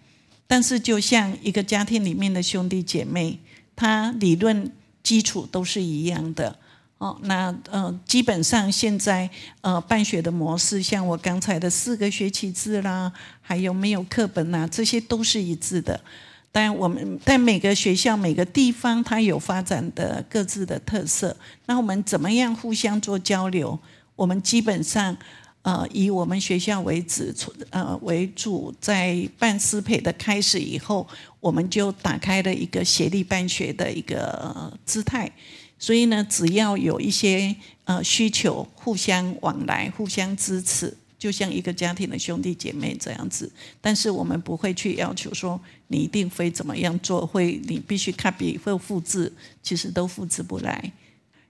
[0.46, 3.40] 但是就像一个家庭里面的兄弟姐妹，
[3.76, 6.60] 他理论基础都是一样的。
[7.02, 9.28] 哦，那呃，基本上现在
[9.62, 13.12] 呃办学的模式，像我刚才的四个学期制啦，
[13.42, 16.00] 还有没有课本呐，这些都是一致的。
[16.52, 21.36] 但我们在每个学校、每个地方，它有发展的各自的特色。
[21.66, 23.80] 那我们怎么样互相做交流？
[24.16, 25.18] 我们基本上
[25.64, 31.08] 呃以我们学校为主，呃为主，在办师培的开始以后，
[31.40, 35.32] 我们就打开了一个协力办学的一个姿态。
[35.82, 43.52] 所以呢，只要有一些呃需求，互相往来，互相支持，就像一个家庭的兄弟姐妹这样子。
[43.82, 50.94] 但是我们不会去要求说你一定非怎么样做，会你必须 copy 或复制，其实都复制不来，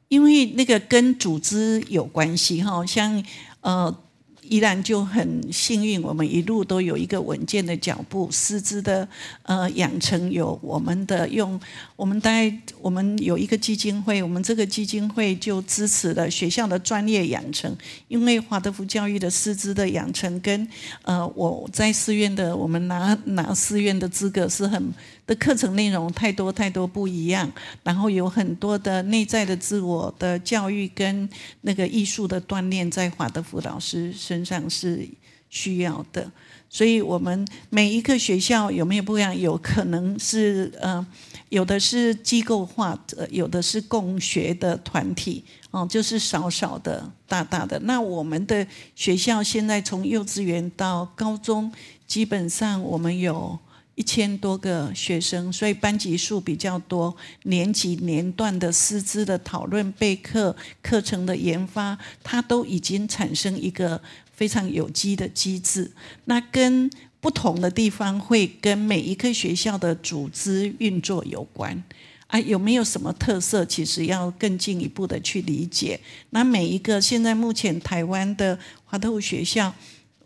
[0.08, 3.22] 因为那个跟组织有关系哈，像
[3.60, 3.94] 呃。
[4.42, 9.08] 依然就很幸运，我们一路都有一个稳健的脚步，师资的
[9.44, 11.60] 呃养成有我们的用，
[11.96, 17.74] 我们大概我们有一个基金会，我们这个基金会就支持了学校的专业养成，
[18.08, 20.68] 因为华德福教育的师资的养成跟
[21.04, 24.94] 呃我在师院的我们拿拿师院的资格是很。
[25.28, 27.50] 的课程内容太多太多不一样，
[27.84, 31.30] 然后有很多的内在的自我的教育跟
[31.62, 35.08] 那个艺术的锻炼，在华德福老师身上是
[35.50, 36.30] 需要的。
[36.70, 39.38] 所以，我们每一个学校有没有不一样？
[39.38, 41.06] 有可能是呃，
[41.50, 47.78] 有的是机构化的，有的是共学的团体哦，就是少少的、大大的。
[47.80, 51.72] 那我们的学校现在从幼稚园到高中，
[52.08, 53.60] 基本上我们有。
[54.02, 64.02] 一千多个学生，所以班级数比较多，年级年段的师资的讨论、备课、课程的研发，它都已经产生一个
[64.34, 65.92] 非常有机的机制。
[66.26, 71.84] 那跟不同的地方会跟每一个学校的组织运作有关
[72.26, 73.64] 啊，有没有什么特色？
[73.64, 76.00] 其实要更进一步的去理解。
[76.32, 79.72] 那每一个现在目前台湾的华特学校。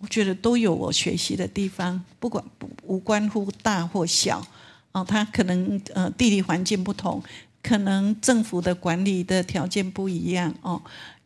[0.06, 4.40] 我觉得都有我学习的地方，不管不无关乎大或小，
[4.92, 7.24] 哦，它可能呃地理环境不同，
[7.64, 10.80] 可能政府的管理的条件不一样哦，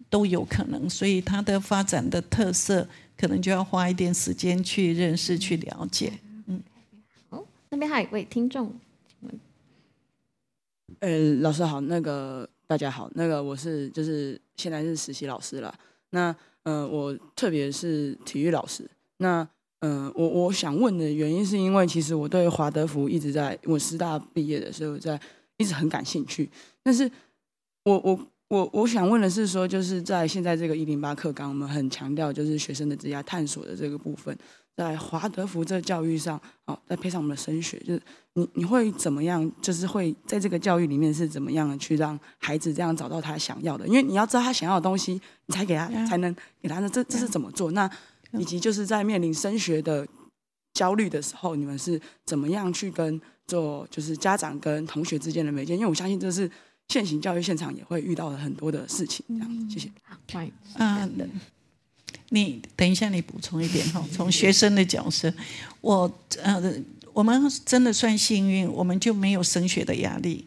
[0.10, 2.88] 都有可能，所以它的发展的特色，
[3.18, 6.14] 可能就要花一点时间去认识、去了解。
[6.46, 6.64] 嗯，
[7.30, 8.74] 好，那边还有一位听众，
[9.10, 9.40] 请问，
[11.00, 15.78] 呃，老师好，那个大家好，那个我是就是现在是实习老师了，
[16.12, 16.34] 那。
[16.70, 18.88] 嗯、呃，我特别是体育老师。
[19.18, 19.48] 那
[19.82, 25.20] 嗯、我我想问的原因是因为其实我对华德福一直在我师大毕业的时候在
[25.58, 26.50] 一直很感兴趣。
[26.84, 27.10] 但是
[27.86, 34.36] 我我我我想问的是说，就是在现在这个一零八课纲，我们很强调就是学生的职业探索的这个部分。
[34.76, 38.02] 在华德福这教育上，哦，再配上我们的升学，就是
[38.34, 39.52] 你你会怎么样？
[39.62, 43.86] 就是会在这个教育里面是怎么样的去让孩子这样找到他想要的？
[43.86, 46.90] 因为你要知道他想要的东西，你才给他才能给他的。
[46.90, 47.72] 这这是怎么做？
[47.72, 47.90] 那
[48.32, 50.08] 以及就是在面临升学的
[50.74, 55.76] 焦虑的时候，你们是怎么样去跟做就是家长跟同学之间的媒介？
[55.76, 56.50] 因为我相信这是
[56.90, 59.24] 现行教育现场也会遇到的很多的事情。
[59.30, 59.90] 这样，谢谢。
[60.04, 60.52] 好，欢迎。
[60.76, 61.30] 嗯。
[62.32, 64.04] 你等一下，你补充一点哈。
[64.12, 65.34] 从学生的角色，
[65.82, 66.62] 我呃，
[67.14, 70.46] 我们真的算幸运，我们就没有升学的压力，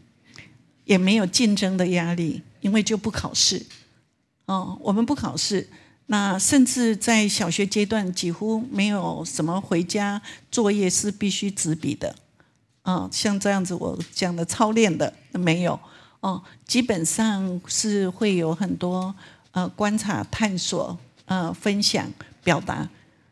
[0.84, 3.64] 也没有竞争的压力，因为就不考试。
[4.46, 5.68] 哦，我们不考试，
[6.06, 12.14] 那甚至在小学阶段几乎没有什么回家作业是必须纸笔的。
[12.82, 15.78] 啊，像这样子我讲的操练的没有。
[16.22, 19.14] 哦，基本上是会有很多
[19.52, 20.98] 呃观察探索。
[21.26, 22.12] 呃，分享、
[22.44, 22.86] 表达，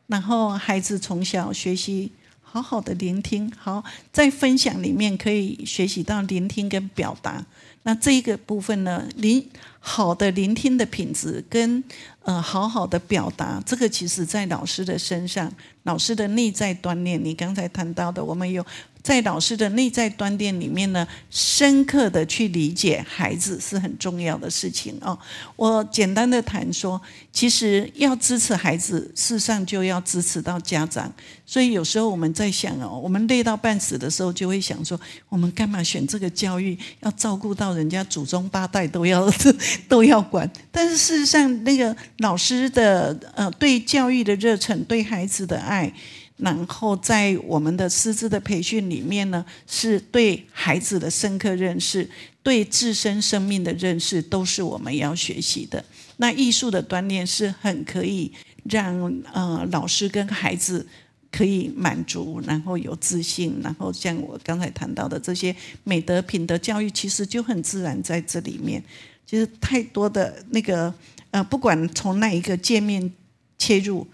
[0.07, 7.44] 然后孩子从小学习好好的聆听，好，在分享里面可以学习到聆听跟表达。
[7.83, 9.44] 那这一个部分呢，聆
[9.81, 11.83] 好的聆听的品质跟
[12.22, 15.52] 呃好好的表达，这个其实在老师的身上，
[15.85, 18.64] 老师的内在锻炼，你刚才谈到的，我们有。
[19.02, 25.18] 在老师的内在锻炼里面呢，深刻的去理解孩子是很重要的事情哦。
[25.56, 27.00] 我简单的谈说，
[27.33, 31.11] 其实要支持孩子，事实上就要支持到家长。
[31.46, 36.78] 所以有时候我们在想哦，我们累到半死的时候，就会想说，我们干嘛选这个教育？
[37.00, 39.26] 要照顾到人家祖宗八代都要
[39.88, 40.48] 都要管。
[40.70, 45.92] 但是事实上，那个老师的呃对教育的热忱，对孩子的爱。
[46.37, 52.09] 然后在我们的师资的培训里面呢，是对孩子的深刻认识，
[52.42, 55.85] 对自身生命的认识，都是我们要学习的。
[56.16, 58.33] 那艺术的锻炼是很可以
[58.64, 60.87] 让呃老师跟孩子
[61.30, 65.54] 可以满足，然后有自信，然后像我刚才谈到的这些
[65.85, 68.83] 美德品德教育，其实就很自然在这里面。
[69.26, 70.92] 其实太多的那个
[71.30, 73.12] 呃，不管从哪一个界面
[73.58, 74.06] 切入。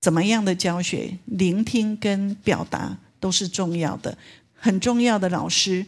[0.00, 4.18] 怎么样的教学，聆听跟表达都是重要的。
[4.52, 5.86] 很重要的老师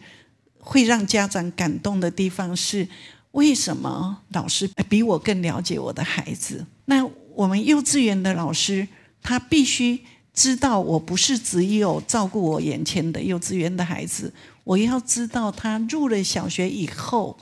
[0.61, 2.88] 会让家长感动的地方是，
[3.33, 6.64] 为什么老师比我更了解我的孩子？
[6.85, 8.87] 那我们幼稚园的老师，
[9.20, 17.37] 他必须知道，我不是只有照顾我眼前的幼稚园的孩子，我要知道他入了小学以后，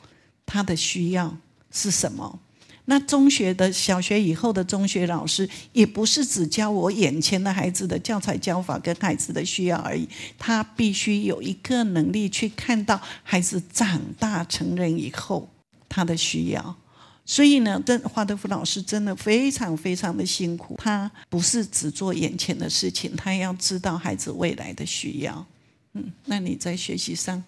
[0.47, 1.37] 他的需要
[1.71, 2.41] 是什么。
[2.87, 15.49] 那中学的小学以后的中学老师，也不是只教我眼前的孩子的教材教法跟孩子的需要而已，他必须有一个能力去看到孩子长大成人以后
[15.89, 16.77] 他的需要。
[17.25, 25.47] 所以呢，这华德福老师真的非常非常的辛苦，他不是只做眼前的事情，他要知道孩子未来的需要。
[25.95, 27.41] 嗯，那你在学习上，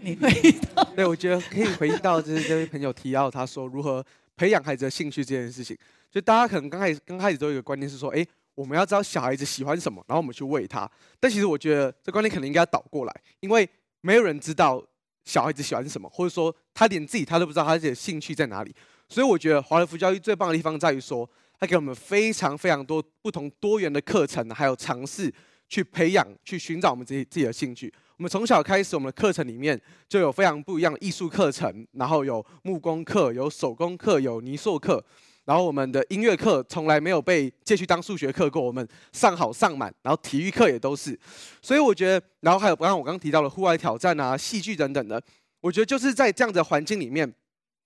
[0.00, 0.54] 你会？
[0.96, 4.04] 对，我觉得可以回应到就是这位朋友提到他说如何。
[4.42, 5.78] 培养孩子的兴趣这件事情，
[6.10, 8.26] 就大家可能刚开始刚开始都有一个观念是说，哎，
[8.56, 10.90] 我们要知道小孩子喜欢什么，然后我们去喂他。
[11.20, 13.68] 但其实我觉得这观念可能应该倒过来，因为
[14.00, 14.84] 没有人知道
[15.24, 18.74] 小孩子喜欢什么，或者说他连自己他都不知道他自己的兴趣在哪里。
[19.08, 25.32] 所以我觉得华德福教育最棒的地方在于说，他给我们非常非常多不同多元的课程，还有尝试
[25.68, 27.94] 去培养、去寻找我们自己自己的兴趣。
[28.22, 29.76] 我们从小开始，我们的课程里面
[30.08, 35.04] 就有非常不一样的艺术课程，然后有木工课、有手工课、有泥塑课，
[35.44, 41.18] 然后我们的音乐课从来没有被借去当数学课过，我们上好上满，然后体育课也都是。
[41.60, 45.20] 所以我觉得，然后还有刚刚我刚刚提到的户外挑战啊、戏剧等等的，
[45.60, 47.28] 我觉得就是在这样的环境里面，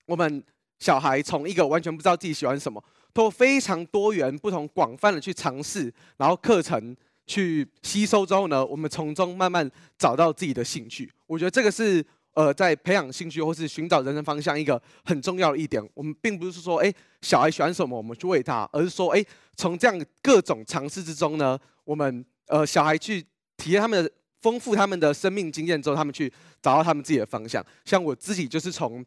[0.05, 0.43] 我们
[0.77, 2.79] 小孩从一个完全不知道自己喜欢什么，
[3.11, 6.95] 通过非常多元、不同、广泛的去尝试，然后课程。
[7.27, 11.11] 去吸收之后呢，我们从中慢慢找到自己的兴趣。
[11.27, 15.87] 我觉得这个是呃，在培养兴趣或是寻找人生方向一个很重要的一点。
[15.93, 19.23] 我们并不是说，哎，小孩喜欢什么，我们去喂他，而是说，哎，
[19.55, 23.23] 从这样各种尝试之中呢，我们呃，小孩去
[23.57, 24.11] 体验他们的
[24.41, 27.63] 丰富他们的生命经验之后，他们去找到他们自己的方向。
[27.85, 29.05] 像我自己就是从。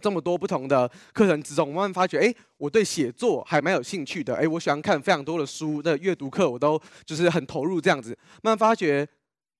[0.00, 8.10] 这么多不同的课程之中，我慢慢发觉，哎，我对写作还蛮有兴趣的，哎，我喜欢看非常多的书的阅读课，我都就是很投入这样子。
[8.42, 9.08] 慢慢发觉，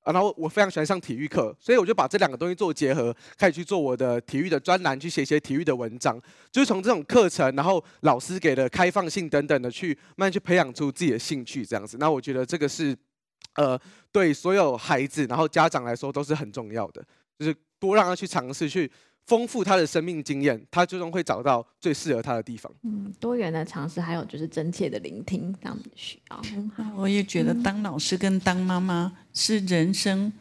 [0.00, 6.20] 啊，然后我非常喜欢上体育课，所以我就把这两个东西做结合，开始去做我的体育的专栏，去写一些体育的文章。
[6.52, 11.96] 就是从这种课程，然后老师给的开放性等等的，去慢慢去培养出自己的兴趣这样子。
[11.98, 12.94] 那我觉得这个是，
[13.54, 13.80] 呃，
[14.12, 17.02] 对所有孩子，然后家长来说都是很重要的，
[17.38, 18.90] 就是多让他去尝试去。
[19.26, 22.70] 丰富他的生命经验，他最终会找到最适合他的地方。
[22.82, 26.42] 嗯，多元的尝试，还有就是真切的聆听，这样子需要。
[26.96, 30.32] 我也觉得当老师跟当妈妈是人生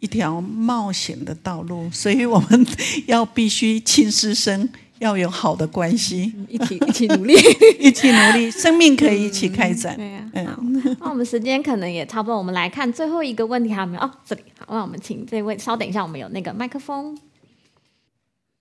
[0.00, 2.66] 一条冒险的道路，所以我们
[3.06, 4.68] 要必须亲师生。
[5.00, 7.34] 要有好的关系，一起一起努力，
[7.80, 9.94] 一起努力，生命可以一起开展。
[9.96, 14.02] 对呀，嗯，那我们时间可能也差不多，我们来看最后一个问题，还有没有？
[14.02, 17.18] 哦，这里好，那我们请这位稍等一下，我们有那个麦克风。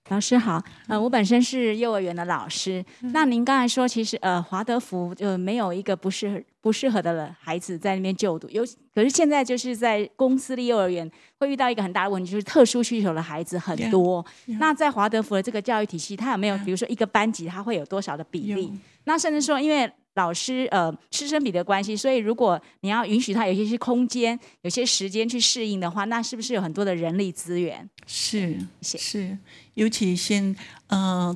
[0.09, 2.83] 老师好，呃，我本身是幼儿园的老师。
[3.13, 8.49] 那您刚才说，其实呃，华德福就没有一个不适合不适合的孩子在那边就读。
[8.49, 14.23] 有，可是现在就是在公私立幼儿园会遇到一个很大的问题，就是特殊需求的孩子很多。
[14.45, 14.57] Yeah, yeah.
[14.59, 18.73] 那在华德福的这个教育体系，它有没有比如说一个班级它会有多少的比例？
[19.05, 27.89] 那甚至说，因为老师呃师生比的关系，所以如果你要允许他有一些空间、有些时间去适应的话，那是不是有很多的人力资源？
[28.05, 29.37] 是是是，
[29.73, 30.55] 尤其现
[30.85, 31.35] 呃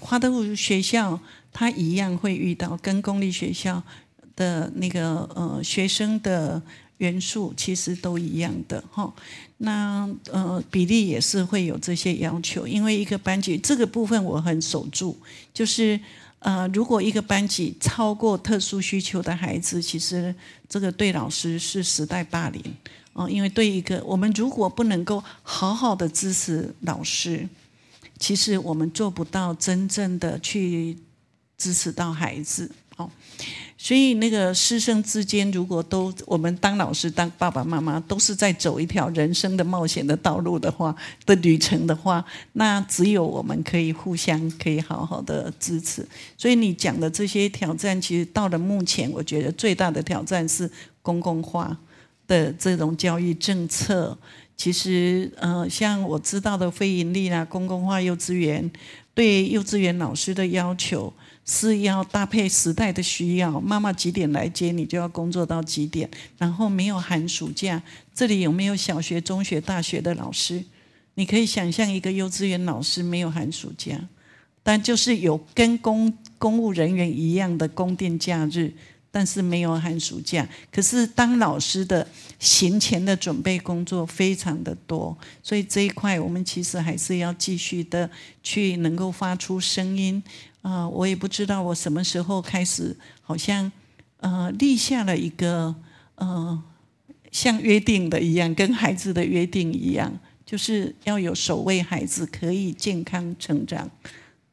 [0.00, 1.18] 华德福学校，
[1.52, 3.82] 他一样会遇到跟公立学校
[4.36, 6.62] 的那个呃学生的
[6.98, 9.12] 元素其实都一样的哈。
[9.56, 15.16] 那呃比例也是会有这些要求，因为一个班级这个部分我很守住，
[15.52, 15.98] 就是。
[16.44, 20.34] 呃，如果一个班级超过特殊需求的孩子，其实
[20.68, 22.62] 这个对老师是时代霸凌
[23.14, 23.26] 哦。
[23.26, 27.48] 因为对一个我们如果不能够好好的支持老师，
[28.18, 30.98] 其实我们做不到真正的去
[31.56, 33.10] 支持到孩子哦。
[33.76, 40.94] 所以，那个师生之间，如果都我们当老师、当爸爸妈妈，都是在走一条人生的冒险的道路的话
[41.26, 46.06] 的旅程的话，那只有我们可以互相可以好好的支持。
[46.38, 50.70] 所以，你讲的这些挑战，其实到了目前，我觉得最大的挑战是
[51.02, 51.76] 公共化
[52.26, 54.16] 的这种教育政策。
[54.56, 58.70] 其实，呃，像我知道的非营利啦，公共化幼稚园
[59.12, 61.12] 对幼稚园老师的要求。
[61.44, 67.82] 是要搭配时代的需要，妈妈几点来接你就要工作到几点，然后没有寒暑假。
[68.14, 70.64] 这里有没有小学、中学、大学的老师？
[71.16, 74.08] 你可以想象一个幼稚园老师没有寒暑假，
[74.62, 78.72] 但就是有跟公公务人员一样的公定假日，
[79.10, 80.48] 但是没有寒暑假。
[80.72, 82.08] 可是当老师的
[82.40, 88.10] 行前的准备工作非常的多，所以这一块我们其实还是要继续的
[88.42, 90.22] 去能够发出声音。
[90.64, 93.70] 啊、我也不知道我什么时候开始，好像
[94.20, 95.74] 呃立下了一个
[96.14, 96.62] 呃
[97.30, 100.10] 像约定的一样，跟孩子的约定一样，
[100.46, 103.90] 就是要有守卫孩子可以健康成长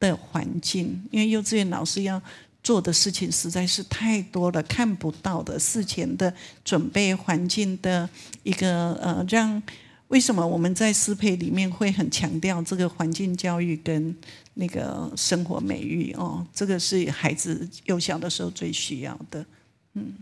[0.01, 1.01] 的环境。
[1.11, 2.21] 因为幼稚园老师要
[2.61, 6.33] 做的事情实在是太多了，看不到的事前的
[6.65, 8.09] 准备环境的
[8.43, 9.63] 一个呃让。
[10.11, 14.13] 为什么我们在适配里面会很强调这个环境教育跟
[14.55, 16.45] 那个生活美育哦？
[16.53, 19.45] 这个是孩子幼小的时候最需要的，
[19.93, 20.13] 嗯。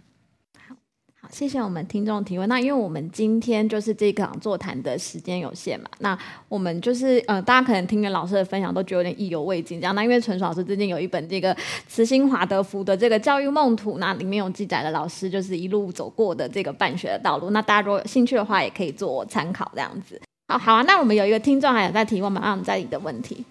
[1.31, 2.49] 谢谢我们听众提问。
[2.49, 6.17] 那因为我们今天就是这个座谈的时间有限嘛，那
[6.47, 9.93] 我们就是呃，大家可能听了老师的分享都觉得有点意犹未尽这样。
[9.93, 11.55] 那因为纯老师最近有一本这个
[11.87, 17.51] 慈心华德福的这个教育梦图，那里面有记载了老师就是一路走过的这个办学的道路。
[17.51, 20.19] 那大家如果有兴趣的话，也可以做参考这样子。
[20.47, 22.41] 好好啊，那我们有一个听众还有在提问吗？
[22.43, 23.45] 那我们在你的问题。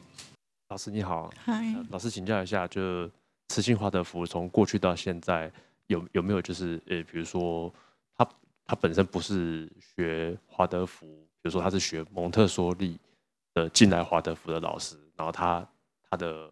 [0.70, 3.09] 老师你好，嗨，老师请教一下，就
[3.49, 5.51] 慈心华德福从过去到现在
[5.89, 7.70] 有有没有就是呃，比如说。
[8.16, 8.28] 他
[8.64, 11.07] 他本身不是学华德福，
[11.41, 12.99] 比如说他是学蒙特梭利
[13.55, 15.66] 的进来华德福的老师，然后他
[16.11, 16.51] 他的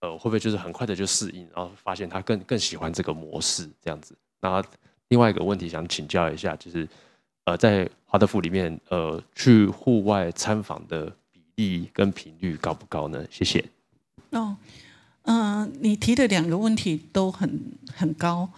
[0.00, 4.16] 呃会不会就是很快的就适应，然后发现他更更喜欢这个模式这样子？
[4.40, 4.64] 那
[5.08, 6.88] 另外一个问题想请教一下，就是
[7.44, 13.24] 呃在华德福里面呃去户外参访的比例跟频率高不高呢？
[13.30, 13.62] 谢谢。
[14.30, 14.56] 哦，
[15.30, 17.60] 嗯、你提的两个问题都很
[17.94, 18.48] 很高，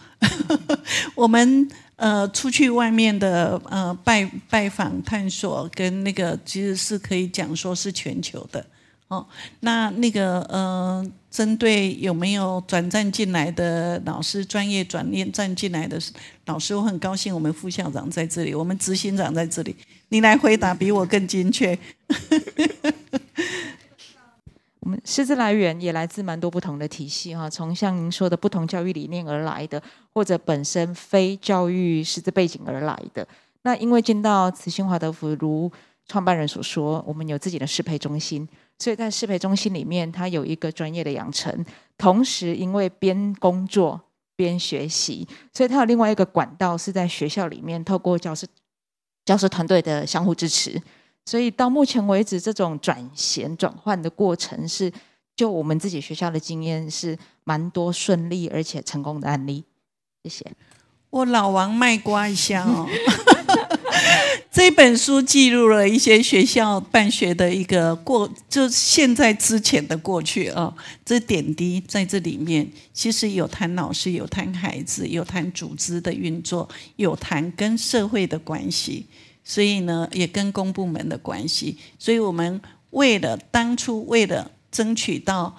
[1.14, 1.68] 我们。
[2.00, 8.64] 呃，出去外面的呃拜拜访探索跟那个其实是可以讲说是全球的
[9.08, 9.26] 哦。
[9.60, 16.00] 那那个呃，针对有没有转战进来的老师，专业转业站进来的
[16.46, 19.76] 老师，我很高兴我们副校长在这里，我们执行长在这里，
[20.08, 21.78] 你来回答比我更精确。
[24.80, 29.82] 我们师资来源也来自蛮多不同的体系哈，从像您说的不同教育理念而来的，
[30.14, 33.26] 或者本身非教育师资背景而来的。
[33.62, 35.70] 那因为进到慈心华德福，如
[36.06, 41.64] 创办人所说，我们有自己的适配中心，所以在适配中心里面，它有一个专业的养成，
[41.98, 44.00] 同时因为边工作
[44.34, 48.46] 边学习，所以它有另外一个管道是在学校里面，透过教师
[49.26, 50.80] 教师团队的相互支持。
[51.30, 54.92] 所以到目前为止，这种转衔转换的过程是，
[55.36, 59.62] 就我们自己学校的经验是蛮多顺利而且成功的案例。
[60.24, 60.44] 谢谢。
[61.10, 62.84] 我老王卖瓜一下哦。
[64.50, 70.74] 这本书记录了一些学校办学的一个过，就现在之前的过去啊、哦，
[71.04, 79.06] 这点滴在这里面，其实有谈老师，有谈孩子，有谈组织的运作，有谈跟社会的关系，
[79.50, 81.76] 所以呢，也跟公部门的关系。
[81.98, 85.56] 所以我们为了当初为了争取到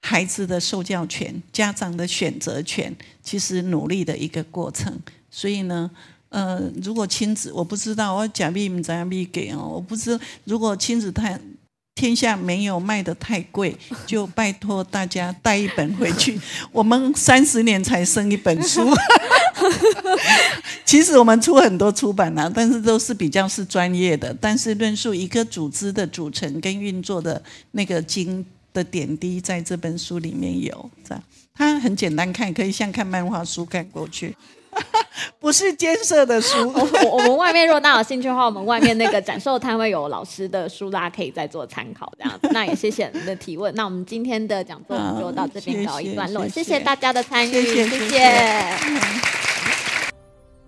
[0.00, 4.98] 孩子的受教权、家长的选择权，其实努力的一个过程。
[5.30, 5.90] 所以呢。
[6.30, 10.16] 呃，如果亲子，我不知道，我假币唔知样币给哦，我不知。
[10.44, 11.36] 如果亲子太
[11.96, 16.40] 天下没有卖的太贵， 就拜托大家带一本回去。
[16.70, 18.88] 我们三十年才生一本书，
[20.84, 27.42] 其实我们出很多出版啊，但是都是比较是专业的，但是论述一个组织的组成跟运作的
[27.72, 31.22] 那个经的点滴，在这本书里面有，这样
[31.54, 34.34] 它很简单看，可以像看漫画书看过去。
[35.38, 36.70] 不是艰涩的书。
[36.72, 42.12] 我我们外面如果大家有兴趣的话，我们外面那个展售摊位有老师的书，大家可以再做参考。
[42.18, 43.74] 这样子， 那也谢谢您的提问。
[43.74, 47.88] 那我们今天的讲座就到这边告一段落，谢谢，谢，谢，谢谢大家的参与，谢谢。
[47.88, 48.20] 谢谢。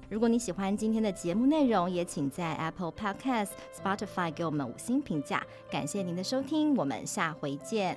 [0.09, 5.42] 如果你喜欢今天的节目内容，也请在 Apple Podcast、Spotify 给我们五星评价。
[5.70, 7.96] 感谢您的收听，我们下回见。